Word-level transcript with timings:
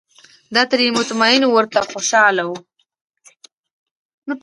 دای 0.53 0.65
ترې 0.71 0.85
مطمین 0.99 1.41
او 1.45 1.51
ورته 1.57 1.79
خوشاله 1.91 2.43
و. 2.47 2.51